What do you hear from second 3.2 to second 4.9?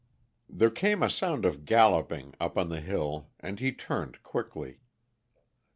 and he turned quickly.